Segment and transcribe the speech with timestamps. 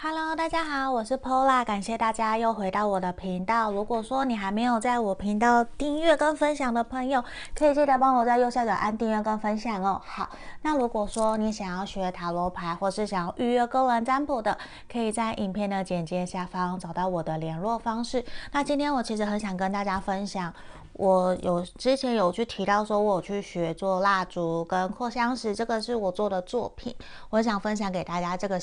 [0.00, 3.72] Hello，大家好，我是 Pola，感谢大家又回到我的频道。
[3.72, 10.00] 如果说你还没有在我频道订阅跟分享的朋友，可以记得帮我在右下角按订阅跟分享哦。
[10.06, 10.30] 好，
[10.62, 14.56] 那如果说你想要学塔罗牌，或是想要预约个人占卜的，
[14.88, 18.24] 可以在影片的简介下方找到我的联络方式。
[18.52, 20.54] 那今天我其实很想跟大家分享，
[20.92, 26.94] 我有之前有去提到说，我去学做蜡烛跟扩香石，这个是我做的作品，
[27.30, 28.60] 我想分享给大家这个。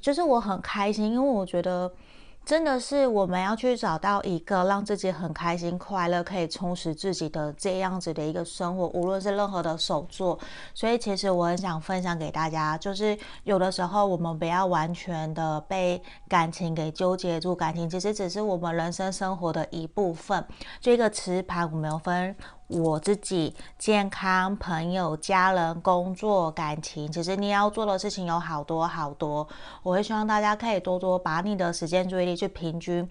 [0.00, 1.92] 就是我很开心，因为我觉得
[2.44, 10.38] 真的是我们要去找到一个让自己很开心、快乐、可以充实自己的这样子的一个生活，无论是任何的手作。
[10.74, 20.44] 所以其实我很想分享给大家，就是有的时候我们不要完全的被感情给纠结住，感情其实只是我们人生生活的一部分。
[20.80, 22.34] 这个磁盘我们有分。
[22.70, 29.46] 我自己健康、朋友、家人、工作、感情，其实你要做的事情有好多好多。
[29.82, 33.08] 我会希望大家可以多多把你的时间注意力去平均。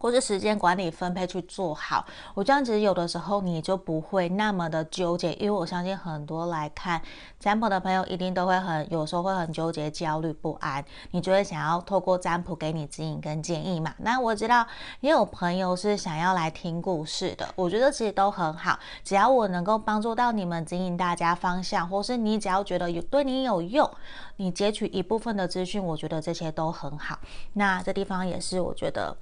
[0.00, 7.02] 或是时间管理分配去做好，我这样子有的时候你就不会那么的纠结，因为我相信很多来看
[7.38, 13.94] 占卜的朋友一定都会很有时候会很纠结、焦虑不安，你就会想要透过占卜给你指引跟建议嘛。
[13.98, 14.66] 那我知道
[15.00, 23.90] 也有朋友是想要来听故事的，我觉得其实都很好，只要我能够帮助到你们，指引大家方向，或是你只要觉得有对你有用，
[24.36, 27.18] 你截取一部分的资讯，我觉得这些都很好。
[27.52, 29.14] 那这地方也是我觉得。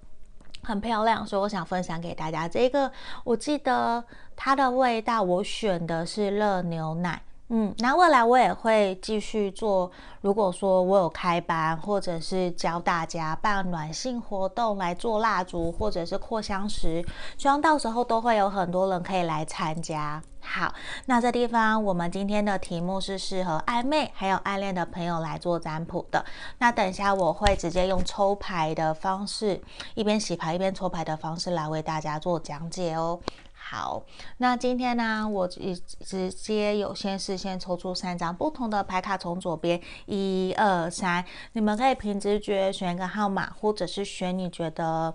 [0.69, 2.47] 很漂亮，所以我想分享给大家。
[2.47, 2.93] 这个
[3.25, 4.05] 我记得
[4.37, 7.23] 它的味道，我选的是热牛奶。
[7.51, 9.91] 嗯，那未来我也会继续做。
[10.21, 17.03] 如果说我有开班，或者是教大家办暖心活动来做蜡烛，或者是扩香石，
[17.39, 20.23] 希望到时候都会有很多人可以来参加。
[20.41, 20.73] 好，
[21.07, 26.25] 那这地方我们今天的题目是适合暧昧还有暗恋的朋友来做占卜的。
[26.59, 29.61] 那等一下我会直接用抽牌的方式，
[29.95, 33.19] 一边洗牌一边抽牌的方式来为大家做讲解哦。
[33.71, 34.03] 好，
[34.39, 41.23] 那今天呢，我直直接有先事先抽出三张不同的牌卡，从左边一二三，
[41.53, 45.15] 你们可以凭直觉选一个号码，或者是选你觉得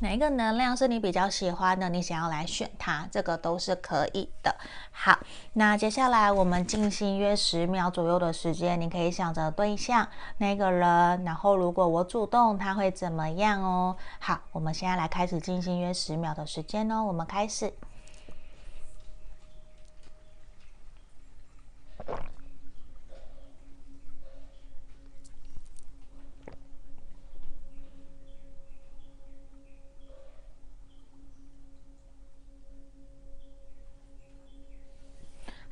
[0.00, 4.54] 哪一个能量是你比较喜欢的，你想要来选它，这个都是可以的。
[4.92, 5.18] 好，
[5.54, 13.96] 那接下来我们静心约十秒左右的时间，你可以想着对象那个人，然后如果我主动，他会怎么样哦？
[14.20, 17.74] 好，我们现在来开始静心约十秒的时间哦，我们开始。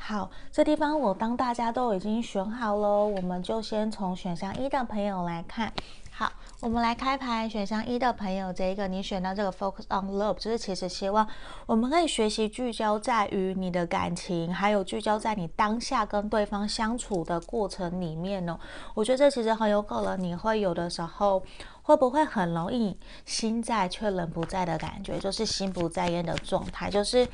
[0.09, 5.73] 好，这地方我当大家都已经选好了，我们就先从选项一的朋友来看。
[6.13, 6.31] 好，
[6.61, 11.27] 我们来开牌，选项一的朋友，这一个你选到这个 Focus on Love，就是其实希望
[11.67, 18.57] 我们可以学习聚焦在于你的感情，还有聚焦在你当下跟对方相处的过程里面哦。
[18.95, 21.43] 我觉得这其实很有可能你会有的时候
[21.83, 27.27] 会不会很容易心在却人不在的感觉，就是心不在焉的状态，就是。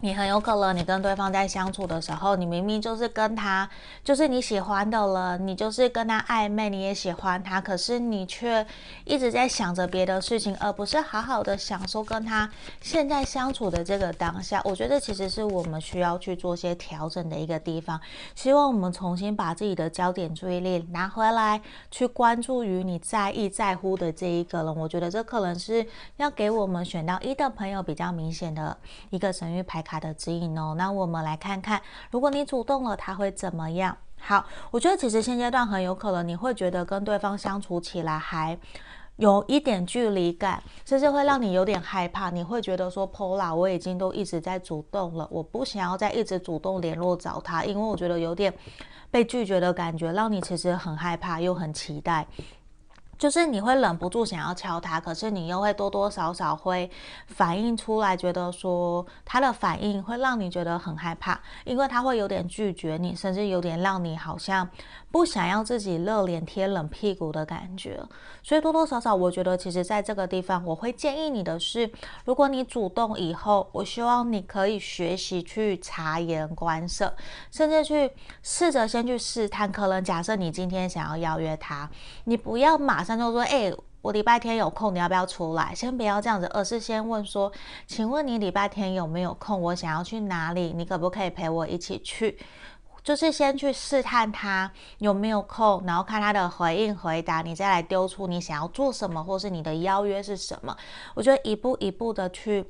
[0.00, 3.68] 你很有可能，你跟对方在相处的时候，你明明就是跟他，
[4.02, 8.66] 就是你喜欢的人，你就是跟他暧昧，你也喜欢他，可是你却
[9.04, 12.50] 一直在想着别的事情，而不是好好的享受跟他
[12.80, 14.60] 现在相处的这个当下。
[14.64, 17.98] 我觉得其实是我们需要去做些调整的一个地方。
[18.34, 24.76] 希望我们重新把自己的焦点注意力拿回来，去关注于你在意在乎的这一个人。
[24.76, 28.76] 我觉得这可能是要给我们选到一的朋友比较明显的
[29.10, 29.94] 一个神谕牌卡。
[30.04, 31.80] 的指引哦，那我们来看看，
[32.10, 33.96] 如果你主动了，他会怎么样？
[34.20, 38.58] 好，我觉得其实现阶段很有可能你会觉得跟对方相处起来还
[39.16, 42.28] 有一点距离感，甚至会让你有点害怕。
[42.28, 48.52] 你会觉得说，Pola，我已经都一直在主动了，我不想要再一直主动联络找他，因为我觉得有点
[49.10, 52.26] 被拒绝的感觉，让你其实很害怕又很期待。
[53.18, 56.90] 就是你会忍不住想要敲他，可是你又会多多少少会
[57.26, 64.68] 反映出来，觉得说他的反应会让你觉得很害怕，因为他会有点拒绝你，甚至有点让你好像
[65.14, 68.02] 不想要自己热脸贴冷屁股的感觉。
[68.42, 71.88] 所以多多少少，我觉得其实在这个地方，我会建议你的是，
[72.24, 77.14] 如果你主动以后，我希望你可以学习去察言观色，
[77.52, 78.10] 甚至去
[78.42, 79.70] 试着先去试探。
[79.70, 81.88] 可能假设你今天想要邀约他，
[82.24, 83.04] 你不要马。
[83.04, 83.70] 上就说：“哎、
[84.00, 85.72] 我礼拜天有空，你要不要出来？
[85.74, 87.52] 先不要这样子，而是先问说，
[87.86, 89.60] 请问你礼拜天有没有空？
[89.60, 90.72] 我想要去哪里？
[90.74, 92.38] 你可不可以陪我一起去？
[93.04, 100.74] 就是先去试探他有没有空，然后看他的回应回答，你再来丢出你想要做什么，或是你的邀约是什么。
[101.14, 102.64] 我觉得一步一步的去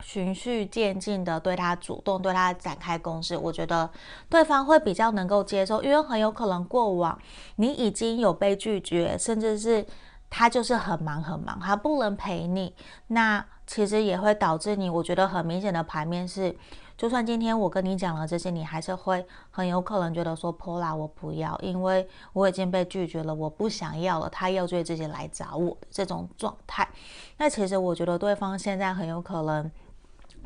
[0.00, 3.90] 循序渐进的对他主动对他展开攻势，我觉得
[4.28, 7.18] 对方会比较能够接受，因为很有可能过往
[7.56, 9.84] 你已经有被拒绝，甚至是
[10.30, 12.72] 他就是很忙很忙，他不能陪你，
[13.08, 16.56] 那其实也会导致你，我觉得很明显的牌面是。
[16.96, 26.88] 就算今天我跟你讲了这些，你还是会很有可能觉得说 Pola 我不要，因为我已经被拒绝了，我不想要了，他要追自己来找我这种状态。
[27.36, 29.70] 那其实我觉得对方现在很有可能。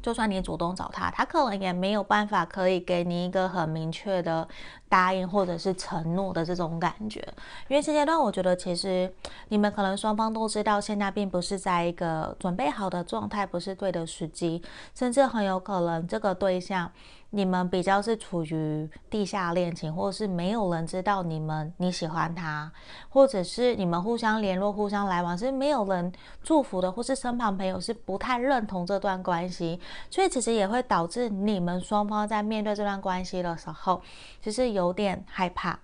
[0.02, 4.46] 就算你主动找他，他可能也没有办法可以给你一个很明确的
[4.88, 7.20] 答应或者是承诺的这种感觉，
[7.68, 9.12] 因为现阶段我觉得其实
[9.48, 14.62] 你们可能双方都知道，现在并不是在一个准备好的状态，不是对的时机，
[14.94, 16.90] 甚至很有可能这个对象。
[17.30, 22.70] 你们比较是处于地下恋情，或者是没有人知道你们你喜欢他，
[23.08, 26.12] 或者是你们互相联络、互相来往是没有人
[26.42, 29.80] 祝福的，或是身旁朋友是不太认同这段关系，
[30.10, 34.02] 所以其实也会导致你们双方在面对这段关系的时候，
[34.42, 35.78] 其实有点害怕，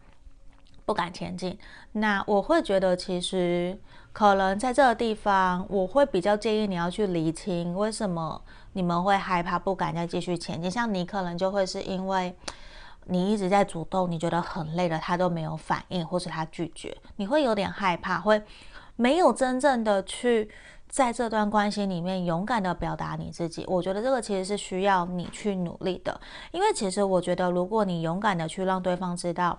[0.84, 1.56] 不敢前进。
[1.92, 3.78] 那我会觉得，其实
[4.16, 8.40] 可能在这个地方，我会比较建议你要去厘清为什么。
[8.72, 10.70] 你们会害怕，不敢再继续前进。
[10.70, 12.34] 像你可能就会是因为
[13.04, 18.42] 你一直在主动，你觉得很累了，他都没有反应，或是他拒绝，你会有点害怕，会
[18.96, 20.50] 没有真正的去
[20.88, 23.66] 在这段关系里面勇敢的表达你自己。
[23.68, 26.18] 我觉得这个其实是需要你去努力的，
[26.52, 29.58] 因为其实我觉得，如果你勇敢的去让对方知道。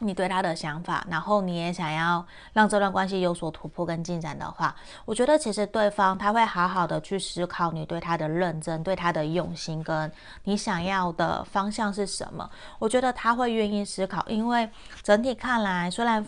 [0.00, 4.74] 你对他的想法，然后你也想要让这段关系有所突破跟进展的话，
[5.04, 10.10] 我觉得其实对方他会好好的去思考你对他的认真、对他的用心，跟
[10.42, 12.50] 你想要的方向是什么。
[12.80, 14.68] 我觉得他会愿意思考，因为
[15.04, 16.26] 整体看来，虽然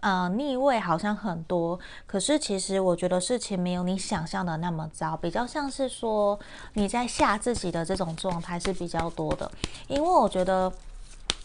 [0.00, 1.76] 呃逆位好像很多，
[2.06, 6.38] 可是其实我觉得事情没有你想象的那么糟，比较像是说
[6.74, 9.50] 你在吓自己的这种状态是比较多的，
[9.88, 10.72] 因为我觉得。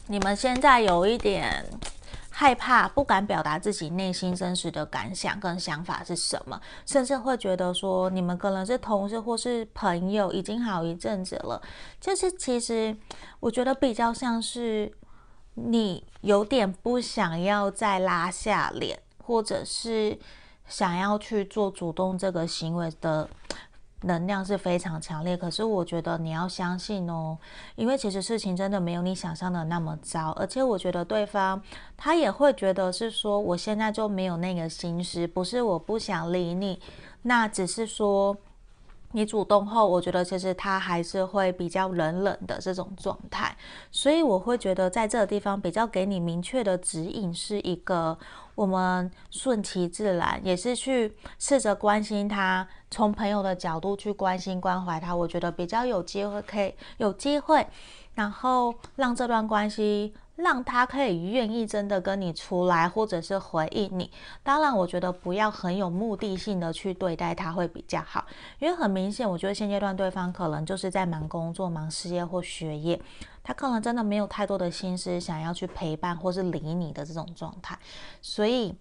[0.08, 1.66] 你们现在有一点
[2.30, 11.62] 害怕，不敢表达自己内心真实的感想跟想法是什么，甚至会觉得说你们可能是同事或是朋友，已经好一阵子了。
[12.02, 12.96] 就是其实
[13.40, 14.92] 我觉得比较像是
[15.54, 20.20] 你有点不想要再拉下脸，或者是
[20.68, 23.30] 想要去做主动这个行为的。
[24.04, 27.38] 能量是非常强烈，可是我觉得你要相信哦，
[27.76, 31.62] 因为其实事情真的没有你想象的那么糟，而且我觉得对方
[31.98, 36.80] 他也会觉得是说，我现在就没有那个心思，不是我不想理你，
[37.24, 38.38] 那只是说
[39.14, 43.56] 你主动后，我觉得其实他还是会比较冷冷的这种状态，
[43.92, 48.18] 所以我会觉得在这个地方比较给你明确的指引是一个。
[48.56, 55.16] 我们顺其自然，也是去试着关心他，从朋友的角度去关心关怀他。
[55.16, 57.66] 我觉得比较有机会，可以有机会，
[58.14, 64.10] 然后让这段关系让他可以愿意真的跟你出来，或者是回应你。
[64.42, 68.26] 当然，我觉得不要很有目的性的去对待他会比较好，
[68.60, 73.00] 因为很明显，我觉得现阶段对方可能就是在忙工作、忙事业或学业。
[73.46, 77.78] 他可能真的没有太多的心思想要去陪伴或是理你的这种状态，
[78.22, 78.74] 所以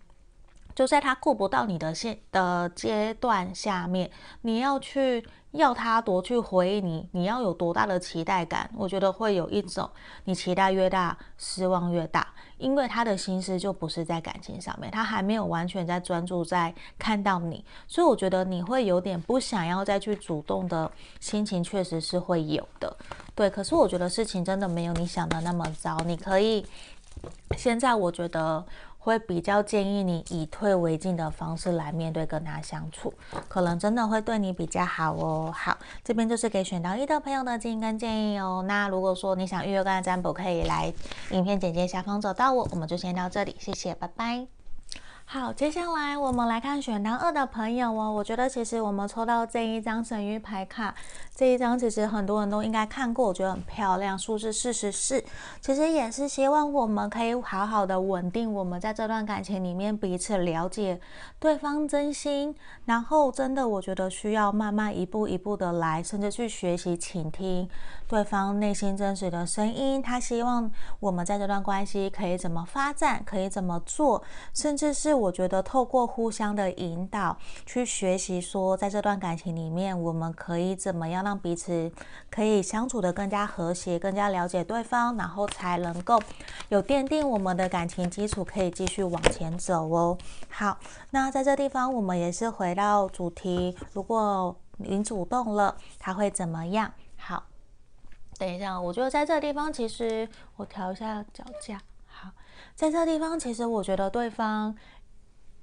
[0.74, 4.10] 就在他顾不到你的现的阶段下面，
[4.42, 8.70] 你要去要他多去回应你，你要有多大的期待感？
[8.76, 9.88] 我觉得会有一种
[10.24, 22.96] 你期待越大，失望越大，因为他的心思就不是在感情上面，他还没有完全在专注在看到你，所以我觉得你会有点不想要再去主动的心情，确实是会有的。
[23.34, 25.98] 对，可是我觉得事情真的没有你想的那么糟。
[26.06, 26.66] 你可以，
[27.56, 28.64] 现在我觉得
[29.04, 33.12] 会比较建议你以退为进的方式来面对跟他相处，
[33.48, 35.52] 可能真的会对你比较好哦。
[35.52, 38.64] 好，这边就是给选到一的朋友的建议跟建议哦。
[38.68, 40.94] 那如果说你想预约个案占卜，可以来
[41.30, 42.68] 影片简介下方找到我。
[42.70, 44.46] 我们就先到这里，谢谢，拜拜。
[45.24, 48.12] 好，接下来我们来看选到二的朋友哦。
[48.12, 50.94] 我觉得其实我们抽到这一张神谕牌卡，
[51.34, 55.24] 这一张其实很多人都应该看过，我觉得很漂亮，数字四十四。
[55.62, 61.00] 其实也是希望我们可以好好的稳定我们在这段感情里面彼此了解
[61.38, 67.66] 对方真心，然后真的我觉得需要慢慢一步一步的来，甚至去学习倾听
[68.06, 70.02] 对方内心真实的声音。
[70.02, 70.70] 他希望
[71.00, 74.22] 我们在这段关系可以怎么发展，可以怎么做，
[74.52, 75.12] 甚至是。
[75.22, 81.90] 我觉得透过互相的引导，去学习说，在这段感情里面，我们可以怎么样让彼此
[82.30, 86.20] 可以相处得更加和谐，更加了解对方，然后才能够
[86.68, 90.18] 有奠定我们的感情基础，可以继续往前走哦。
[90.48, 90.78] 好，
[91.10, 96.92] 那在这地方，我们也是回到主题，如果你主动了，他会怎么样？
[97.16, 97.44] 好，
[98.38, 101.80] 等一下，我觉得在这地方，其实我调一下脚架。
[102.06, 102.30] 好
[102.74, 104.74] 在这地方，其实我觉得对方，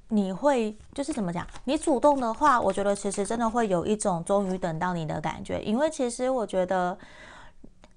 [0.09, 1.45] 你会就是怎么讲？
[1.63, 5.61] 你主动的话，我觉得其实真的会有一种终于等到你的感觉。
[5.61, 6.97] 因为其实我觉得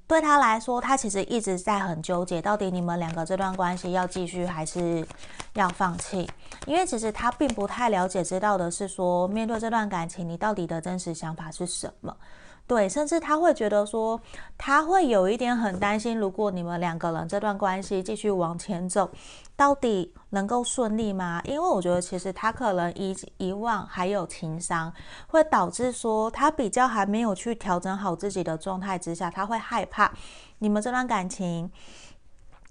[0.06, 5.06] 对他来说，他其实一直在很纠结，到底你们两个这段关系要继续还是
[5.54, 6.30] 要放弃？
[6.66, 12.14] 因为其实他并不太了解，知道的是说，面对这段感情，你到底的真实想法是什么？
[12.72, 14.18] 对，甚至他会觉得说，
[14.56, 19.10] 他会有一点很担心，如果你们两个人这段关系继续往前走，
[19.54, 21.42] 到底能够顺利吗？
[21.44, 24.90] 因为我觉得其实他可能遗遗忘还有情伤，
[25.26, 30.10] 会导致说他比较还没有去调整好自己的状态之下，他会害怕
[30.60, 31.70] 你们这段感情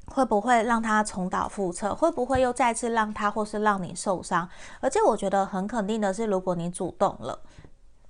[0.08, 4.50] 会不会让他重蹈覆辙，会不会又再次让他或是让你受伤？
[4.79, 7.38] 而且我觉得很肯定的是，如果你主动了。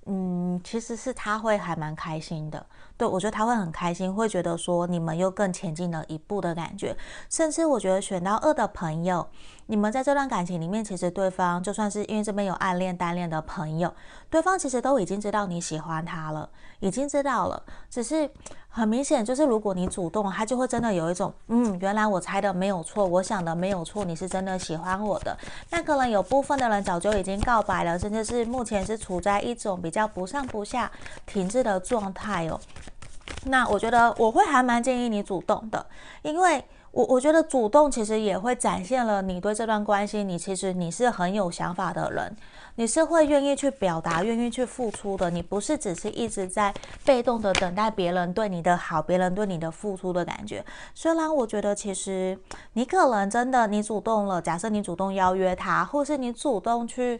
[0.06, 2.66] 嗯，其实是他会还蛮开心的，
[3.02, 6.96] 对，我觉得他会很开心，会觉得说你们又更前进了一步的感觉，
[7.28, 9.26] 甚至我觉得选到二的朋友，
[9.66, 13.92] 你们在这段感情里面，其实对方就算是因为这边有暗恋单恋的朋友，
[14.30, 18.30] 对方其实都已经知道你喜欢他了，已经知道了，只是。
[18.74, 25.36] 很明显，就是如果你主动，他就会真的有一种，嗯，原来我猜的没有错，我想的没有错，你是真的喜欢我的。
[25.68, 30.90] 那可能有部分的人早就已经告白了，甚至是目前是处在一种比较不上不下、
[31.26, 32.58] 停滞的状态哦。
[33.44, 35.86] 那我觉得我会还蛮建议你主动的，
[36.22, 36.64] 因为。
[36.92, 42.36] 我我觉得主动其实也会展现了你对这段关系，你其实你是很有想法的人，
[42.74, 46.70] 你是会愿意去表达、愿意去付出的，你不是只是一直在
[47.02, 50.62] 被动的等待别人对你的好、别人对你的付出的感觉。
[50.94, 52.38] 虽然我觉得其实
[52.74, 57.18] 你可能真的你主动了，假设你主动邀约他，或是你主动去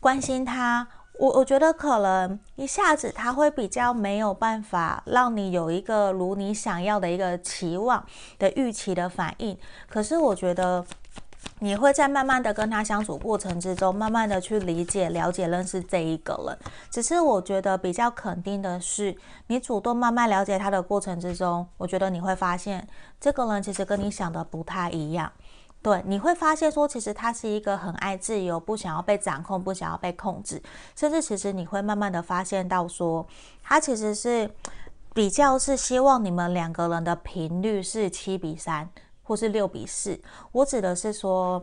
[0.00, 0.88] 关心他。
[1.18, 8.04] 我我觉得可能一下子他会比较没有办法让你有一个如你想要的一个期望
[8.38, 9.56] 的预期的反应，
[9.88, 10.84] 可是我觉得
[11.60, 16.58] 你会在慢慢的跟他相处过程之中，慢慢的去理解、了解、认识这一个人。
[16.90, 19.16] 只是我觉得比较肯定的是，
[19.46, 22.86] 你主动慢慢了解他的过程之中，我觉得你会发现
[23.20, 25.30] 这个人其实跟你想的不太一样。
[25.84, 30.62] 对，你会发现说，其实他是一个很爱自由，不想要被掌控，不想要被控制，
[30.96, 33.26] 甚至其实你会慢慢的发现到说，
[33.62, 34.50] 他其实是
[35.12, 38.88] 比较是希望你们两个人的频率是七比三，
[39.22, 40.18] 或是六比四。
[40.52, 41.62] 我指的是说。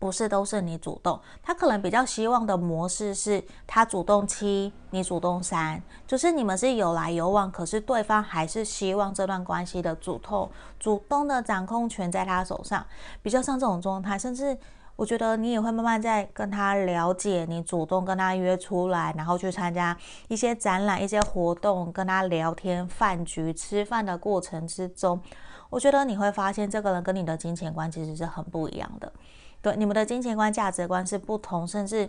[0.00, 12.84] 不是都是你主动，他可能比较希望的模式是他主动七，你主动三，就是你们是有来有往，可是对方还是希望这段关系的主动主动的掌控权在他手上，
[13.22, 14.18] 比较像这种状态。
[14.18, 14.56] 甚至
[14.96, 19.94] 我觉得你也会慢慢在跟他了解，你主动跟他约出来，然后去参加
[20.28, 25.20] 一些展览、一些活动，跟他聊天、饭局、吃饭的过程之中，
[25.68, 29.12] 我觉得你会发现这个人跟你的金钱观其实是很不一样的。
[29.62, 32.08] 对，你们的金钱观、价值观是不同，甚至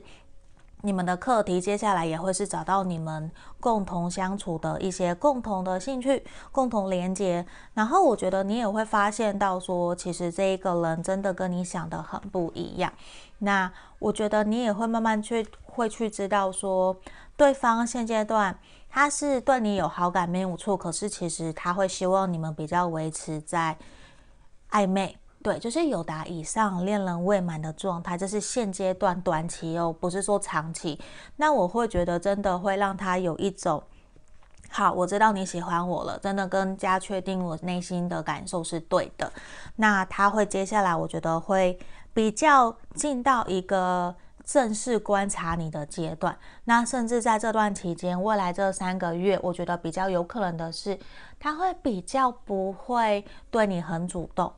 [0.83, 3.29] 你们的课题接下来也会是找到你们
[3.59, 7.45] 共同相处的一些共同的兴趣、共同连接。
[7.73, 12.91] 然后我觉得你也会发现到说，其实这一个人真的跟你想的很不一样。
[13.39, 16.95] 那我觉得你也会慢慢去会去知道说，
[17.35, 18.57] 对方现阶段
[18.89, 23.77] 他是对你有好感没有错，可是其实他会希望你们比较维持在
[24.71, 25.17] 暧昧。
[25.43, 30.99] 对，就是有达以上恋人未满的状态，这是现阶段短期哦，不是说长期。
[31.37, 33.81] 那我会觉得真的会让他有一种，
[34.69, 39.33] 好，我知道你喜欢我了，真的更加确定我内心的感受是对的。
[39.77, 41.79] 那他会接下来，我觉得会
[42.13, 46.37] 比较进到一个正式观察你的阶段。
[46.65, 50.99] 那甚至在这段期间，未来这三个月，我觉得比较有可能的是，
[51.39, 54.53] 他会比较不会对你很主动。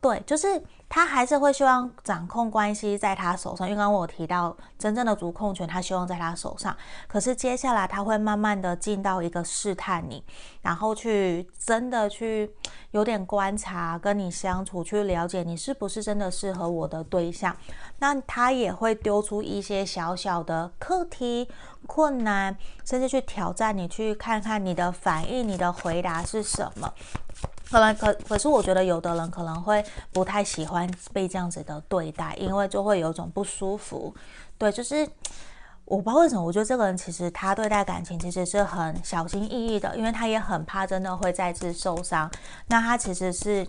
[0.00, 6.76] 对，就是他还是会希望掌控关系在他手上，因为刚刚我提到真正的主控权，他希望在他手上。
[7.08, 10.22] 可是接下来他会慢慢的进到一个试探你，
[10.62, 12.48] 然后去真的去
[12.92, 17.56] 有点观察，跟你相处，去了解你是不是真的适合我的对象。
[17.98, 21.48] 那他也会丢出一些小小的课题、
[21.86, 26.92] 困难，甚至去挑战你，去看看你的反应、你的回答是什么。
[27.70, 34.14] 可能可可是，我觉得有的人可能会不太喜欢被这样子的对待，因为就会有种不舒服。
[34.56, 35.08] 对，就是
[35.84, 42.30] 我不知道为什么，我觉得这个人其实他对待感情其实是很小心翼翼的，因为他也很怕真的会再次受伤。
[42.68, 43.66] 那他其实是。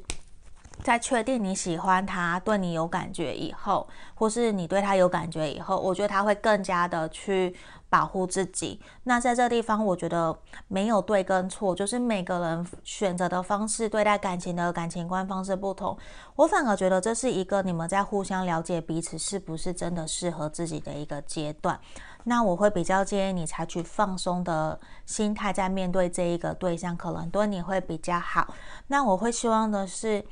[0.87, 7.53] 在确定你喜欢他、对你有感觉以后，或是你对他有感觉以后，我觉得他会更加的去
[7.89, 8.79] 保护自己。
[9.03, 10.33] 那在这地方，我觉得
[10.69, 15.97] 没有对跟错，就是每个人选择的方式、对待感情的感情观方式不同。
[16.37, 21.77] 我反而觉得这是一个你们在互相了解彼此是不是真的适合自己的一个阶段。
[22.23, 28.53] 那我会比较建议你采取放松的心态在面对这一个对象，可能对你会比较好。
[28.87, 30.23] 那我会希望的是。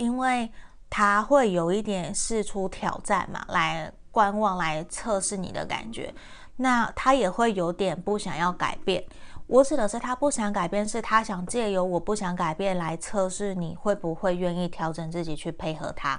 [0.00, 0.50] 因为
[0.88, 6.12] 他会有一点试出挑战嘛，来观望，来测试你的感觉。
[6.56, 9.04] 那他也会有点不想要改变。
[9.46, 16.18] 我指的是他不想改变，是他想借由我不想改变来测试你会不会愿意调整自己去配合他，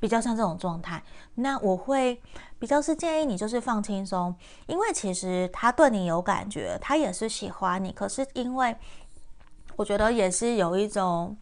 [0.00, 1.00] 比较像这种状态。
[1.36, 2.20] 那我会
[2.58, 4.34] 比较是建议你就是放轻松，
[4.66, 8.74] 因为其实他对你有感觉，他也是喜欢你，可是因为
[9.76, 11.36] 我觉得也是有一种。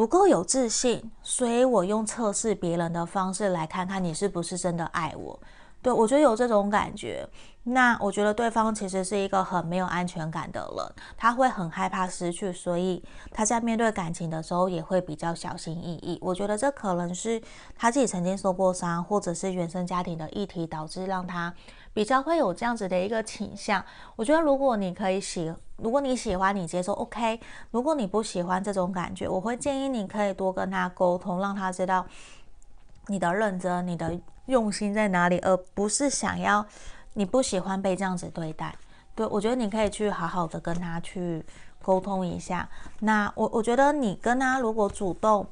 [0.00, 5.38] 不够有自信，所以我用测试别人的方式来看看你是不是真的爱我。
[5.82, 7.28] 对，我觉得有这种感觉。
[7.64, 16.18] 那我觉得对方其实是一个很没有安全感的人，他会很害怕失去，所以他在面对感情的时候也会比较小心翼翼。
[16.22, 17.38] 我觉得这可能是
[17.76, 21.52] 他自己曾经受过伤，或者是原生家庭的议题导致让他
[21.92, 23.84] 比较会有这样子的一个倾向。
[24.16, 27.38] 我觉得如果你可以喜，如果你喜欢，你接受 OK；
[27.70, 32.06] 如果你不喜欢这种感觉，我会建议你可以多跟他沟通，让他知道
[33.06, 36.66] 你的认真、你的用心在哪里，而不是想要。
[37.14, 38.72] 你不喜欢被这样子对待，
[39.16, 41.44] 对，我觉得你可以去好好的跟他去
[41.82, 42.68] 沟通一下。
[43.00, 45.44] 那我我觉得你跟他如果主动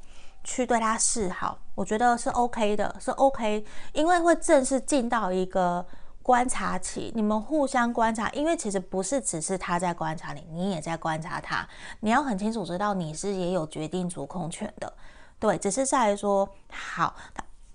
[0.45, 5.85] 去对他示好，我觉得是 OK 的，是 OK，因为会正式进到一个
[6.29, 11.67] 观察期，你们互相观察，因为其实不是只是他在观察你，你也在观察他，
[12.01, 14.93] 你要很清楚知道你是也有决定主控权的，
[15.39, 17.15] 对，只是在于说好。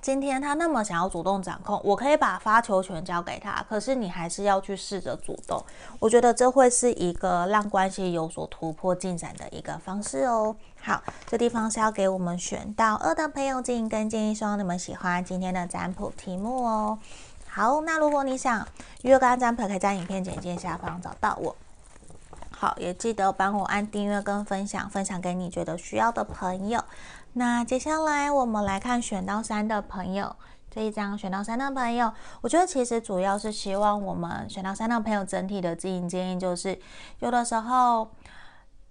[0.00, 5.61] 今天他那么想要主动掌控，我可以把发球权交给他，可是你还是要去试着主动。
[5.98, 10.54] 我觉得这会是一个让关系有所突破进展的一个方式哦。
[10.80, 16.96] 好，这地方是要给我们选到二的朋友进行跟建议，希望你们喜欢今天的占卜题目哦。
[17.50, 18.66] 好，那如果你想
[19.02, 21.56] 约个案占卜，可以在影片简介下方找到我。
[22.50, 26.82] 好，也记得帮我按订阅跟分享，分享给你觉得需要的朋友。
[27.32, 30.37] 那接下来我们来看选到三的朋友，
[30.70, 36.78] 这一张选到三的朋友，我觉得其实主要是希望我们选到三的朋友整体的经营建议就是，
[37.18, 38.08] 有的时候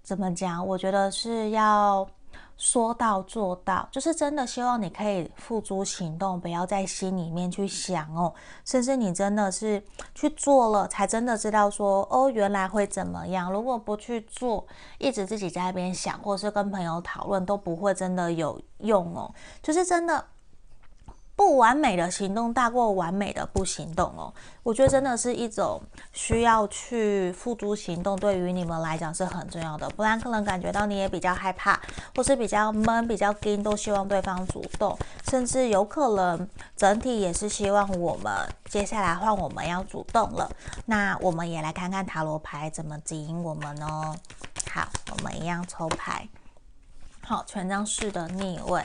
[0.04, 2.08] 怎么讲，我觉得是要。
[2.58, 8.34] 说到做到，就是真的希望你可以付诸行动，不要在心里面去想哦，
[8.66, 9.82] 甚至你真的是
[10.16, 13.52] 去做了，才真的知道说哦，原来会怎么样。
[13.52, 14.66] 如果不去做，
[14.98, 19.34] 一直自己在那边想，或是跟朋友讨论，都不会真的有用哦。
[19.62, 20.26] 就是真的。
[21.38, 25.80] 不完美的行动大过完美的不行动哦，我觉得真的是一种
[26.12, 29.88] 需要去付诸行动，对于你们来讲是很重要的。
[29.92, 31.80] 不然可能感觉到你也比较害怕，
[32.16, 34.98] 或是比较闷、比较紧，都希望对方主动，
[35.30, 38.34] 甚至有可能整体也是希望我们
[38.68, 40.50] 接下来换我们要主动了。
[40.88, 44.16] 那我们也来看看塔罗牌怎么指引我们哦。
[44.72, 46.28] 好，我们一样抽牌。
[47.22, 48.84] 好，权杖四的逆位。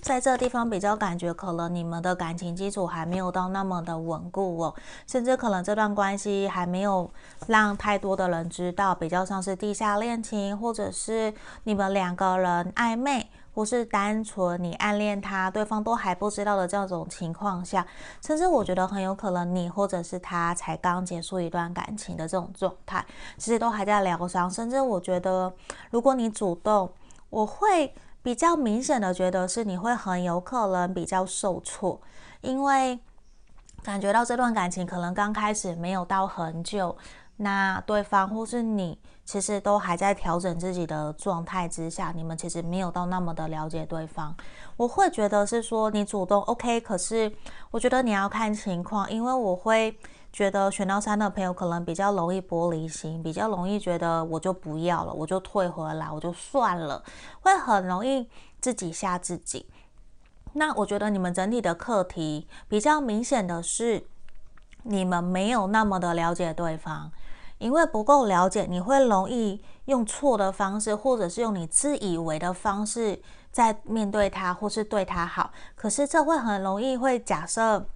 [0.00, 4.74] 在这地方比较感觉，可能你们的感情基础还没有到那么的稳固哦，
[5.06, 7.10] 甚至可能这段关系还没有
[7.46, 11.34] 让太多的人知道，比较像是地下恋情，或者是
[11.64, 17.86] 你们两个人暧昧，或是单纯你暗恋他，对方都还不知道的这种情况下，
[18.24, 23.04] 甚至我觉得很有可能你或者是他才刚结束一段感情的这种状态，
[23.36, 25.52] 其实都还在疗伤，甚至我觉得
[25.90, 26.90] 如果你主动，
[27.30, 27.92] 我会。
[28.22, 32.00] 比较明显的觉得是你会很有可能比较受挫，
[32.40, 32.98] 因为
[33.82, 36.96] 感觉到这段感情可能刚开始没有到很久，
[37.36, 44.34] 那对方或是你其实都还在调整自己的状态之下，你们其实没有到那么的了解对方。
[44.76, 47.32] 我会觉得是说你主动 OK，可是
[47.70, 49.98] 我觉得你要看情况，因为我会。
[50.38, 57.02] 觉得选到三的朋友可能比较容易玻璃心，比较容易觉得我就不要了，我就退回来，我就算了，
[57.40, 59.68] 会很容易自己吓自己。
[60.52, 64.06] 那我觉得你们整体的课题比较明显的是，
[64.84, 67.10] 你们没有那么的了解对方，
[67.58, 73.20] 因为不够了解，你会容易用错的方式，或者是用你自以为的方式
[73.50, 75.50] 在面对他，或是对他好。
[75.74, 77.88] 可是这会很容易会假设，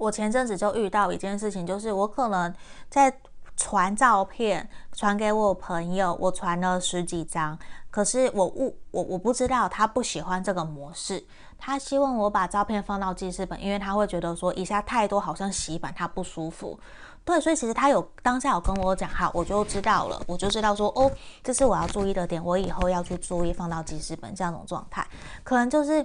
[0.00, 2.52] 我前阵子就遇到一件事情，就是我可能
[2.88, 3.14] 在
[3.54, 7.58] 传照片传给我朋友，我传了十几张，
[7.90, 11.22] 可是我误我我不知道他不喜欢这个模式。
[11.58, 16.80] 他希望我把照片放到记事本，因为他会觉得说一下太多好像洗版他不舒服。
[17.22, 21.12] 对，所以其实他有当下有跟我讲，好，我就知道了，我就知道说哦，
[21.44, 25.06] 这是我要注意的点，我以后要去注意放到记事本这样种状态。
[25.44, 26.04] 可能就是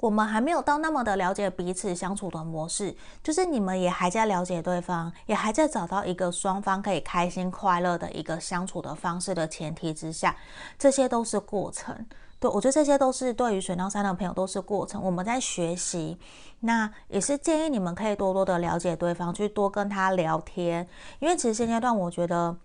[0.00, 10.34] 我们还没有到那么的了解彼此相处的模式，就是你们也还在了解对方，也还在找到一个双方可以开心快乐的一个相处的方式的前提之下，
[10.78, 12.06] 这些都是过程。
[12.38, 16.18] 对，我觉得这些都是对于水象三的朋友都是过程，我们在学习。
[16.60, 20.88] 那也是建议你们可以多多的了解对方，去多跟他聊天。
[21.18, 22.56] 因为其实现阶段，我觉得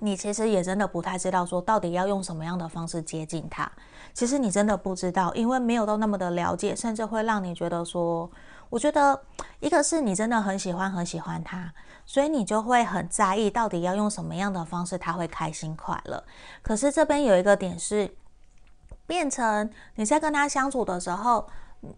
[0.00, 3.70] 你其实也真的不太知道说到底要用什么样的方式接近他。
[4.16, 8.30] 其实你真的不知道，因为没有到那么的了解，甚至会让你觉得说，
[8.70, 9.20] 我觉得
[9.60, 11.70] 一个是你真的很喜欢很喜欢他，
[12.06, 16.24] 所以你就会很在意到底要用什么样的方式他会开心快乐。
[16.62, 18.16] 可是这边有一个点是。
[19.08, 21.46] 变成你在跟他相处的时候，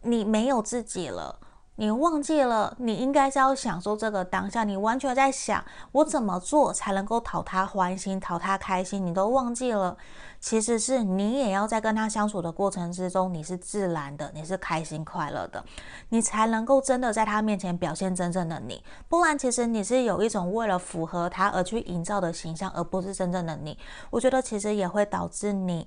[0.03, 1.41] 你没有自己了，
[1.77, 4.63] 你忘记了，你应该是要享受这个当下。
[4.63, 9.97] 你完全在想我怎么做才能够讨他欢心、讨他开心，你都忘记了。
[10.41, 15.65] 其实是你也要在跟他相处的过程之中，你是自然的，你是开心快乐的，
[16.11, 18.83] 你才能够真的在他面前表现真正的你。
[19.09, 23.79] 不然，其实你是有一种为了符合他而去营造的形象，而不是真正的你。
[24.11, 25.87] 我觉得其实也会导致你。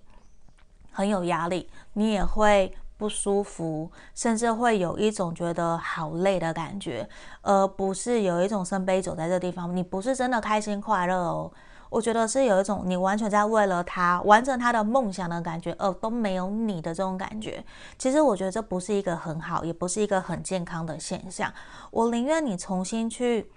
[0.94, 7.08] 很有压力，你也会不舒服，甚至会有一种觉得好累的感觉，
[7.42, 11.50] 而不是有一种圣杯走在这地方，你不是真的开心快乐哦。
[11.92, 17.64] 我觉得是有一种你完全在为了他完成他的梦想的感觉，而都没有你的这种感觉。
[17.98, 21.52] 其实我觉得这不是一个很好，也不是一个很健康的现象。
[21.92, 23.52] 我宁愿你重新去。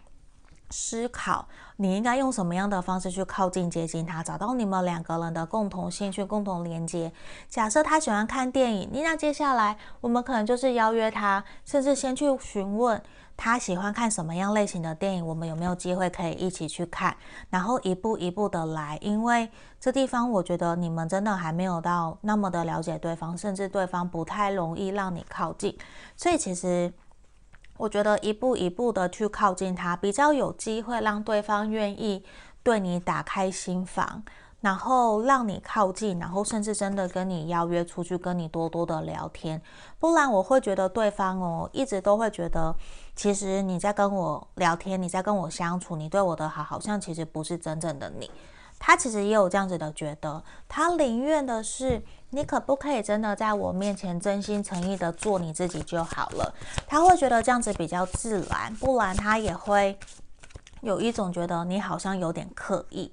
[0.70, 1.46] 思考
[1.76, 7.12] 你应该用什么样的方式去靠近接近他，找到你们两个人的共同兴趣、共同连接。
[7.48, 13.00] 假设他喜欢看电影，那接下来我们可能就是邀约他，甚至先去询问
[13.36, 17.16] 他喜欢看什么样类型的电影，我们有没有机会可以一起去看，
[17.50, 18.98] 然后一步一步的来。
[19.00, 19.50] 因为
[19.80, 25.76] 这地方我觉得你们真的还没有到那么的了解对方，甚至对方不太容易让你靠近，
[26.16, 26.92] 所以其实。
[27.76, 32.24] 我觉得一步一步的去靠近他，比较有机会让对方愿意
[32.62, 34.22] 对你打开心房，
[34.60, 39.60] 然后让你靠近，然后甚至真的跟你邀约出去，跟你多多的聊天。
[39.98, 42.74] 不然我会觉得对方哦，一直都会觉得，
[43.16, 48.30] 其实你在跟我聊天，你在跟我相处，你对我的好，好像其实不是真正的你。
[48.86, 52.02] 他其实也有这样子的觉得，他宁愿的是。
[52.30, 56.52] 你可不可以真的在我面前真心诚意的做你自己就好了？
[56.84, 59.96] 他会觉得这样子比较自然，不然他也会
[60.80, 63.12] 有一种觉得你好像有点刻意，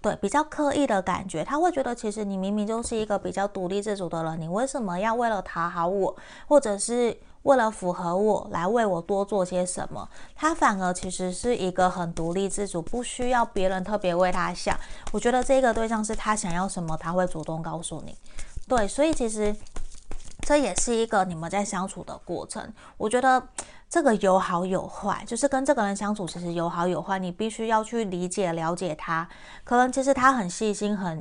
[0.00, 1.42] 对，比较刻意的感觉。
[1.42, 10.08] 他会觉得其实你明明就是一个比较独立自主的人，你为什么要为了讨好我，或者是为了符合我来为我多做些什么？
[10.34, 14.78] 他反而其实是一个很独立自主，不需要别人特别为他想。
[15.12, 18.16] 我觉得这个对象是他想要什么，他会主动告诉你。
[18.68, 19.56] 对，所以其实
[20.42, 22.72] 这也是一个你们在相处的过程。
[22.96, 23.42] 我觉得
[23.88, 27.18] 这个有好有坏，就是跟这个人相处，其实有好有坏。
[27.18, 29.26] 你必须要去理解、了解他。
[29.64, 31.20] 可能其实他很细心，很、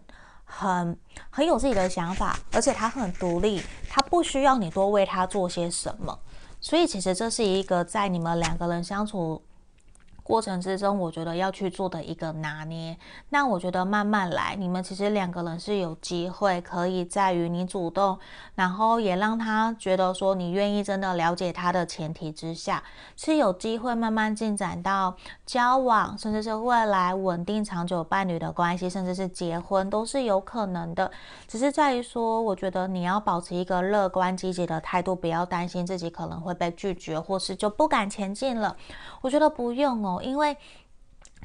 [0.51, 0.97] 很、
[1.29, 6.19] 很有自己的想法，而且他很独立，他不需要你多为他做些什么。
[6.59, 9.41] 所以其实这是一个在你们两个人相处
[10.29, 12.95] 过程之中，我觉得要去做的一个拿捏。
[13.29, 18.19] 那我觉得慢慢来，你们其实两个人是有机会可以在于你主动，
[18.53, 22.83] 然后也让他觉得说你愿意真的了解他的前提之下，
[23.15, 25.15] 是有机会慢慢进展到
[25.47, 31.11] 交往，甚至是未来稳定长久伴侣的关系，甚至是结婚都是有可能的。
[31.47, 38.77] 只是在于说，我觉得你要保持一个乐观积极的态度，不要担心自己可能会被拒绝，或是就不敢前进了。
[39.21, 40.55] 我觉得不用哦因为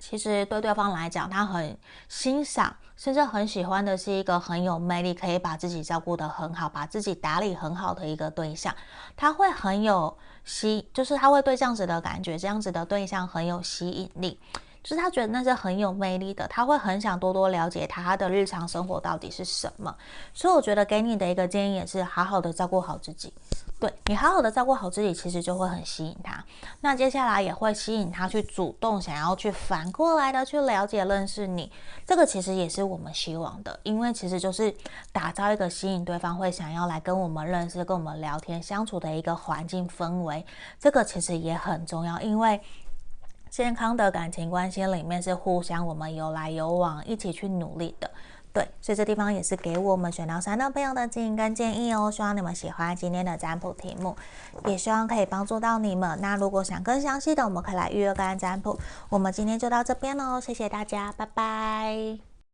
[0.01, 1.77] 其实对对方来讲，他很
[2.09, 8.75] 欣赏，甚至很喜欢的是一个很有魅力，可以把自己照顾得很好，把自己打理很好的一个对象。
[9.17, 14.39] 他会很有吸，就是他会对这样子的感觉，这样子的对象很有吸引力。
[14.83, 19.97] 就是他觉得那是很有魅力的，他会很想多多了解，他的日常生活到底是什么。
[20.35, 23.33] 所以我觉得给你的一个建议也是好好的照顾好自己。
[23.85, 26.43] 对，你好好的照顾好自己，其实就会很吸引他。
[26.81, 31.71] 那接下来也会吸引他去主动想要去反过来的去了解、认识你。
[32.07, 34.75] 这个其实也是我们希望的，因为其实就是
[35.13, 40.47] 打造一个吸引对方会想要来跟我们认识、跟我们聊天、相处的一个环境氛围。
[40.81, 42.59] 这个其实也很重要，因为
[43.51, 48.11] 健康的感情关系里面是互相我们有来有往，一起去努力的。
[48.55, 52.09] 对，所以这地方也是给我们选到三的朋友的指引跟建议哦。
[52.09, 54.17] 希望你们喜欢今天的占卜题目，
[54.67, 56.17] 也希望可以帮助到你们。
[56.23, 58.79] 那如果想更详细的，我们可以来预约个案占卜。
[59.09, 62.34] 我们今天就到这边喽，谢谢大家，拜拜。